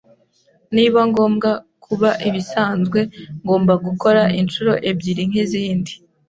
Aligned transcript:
Niba 0.75 0.99
ngomba 1.09 1.49
kuba 1.83 2.09
ibisanzwe, 2.27 2.99
ngomba 3.43 3.73
gukora 3.85 4.21
inshuro 4.39 4.73
ebyiri 4.89 5.23
nkizindi. 5.29 5.93